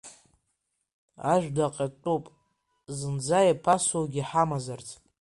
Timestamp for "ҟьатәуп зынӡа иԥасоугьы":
1.75-4.23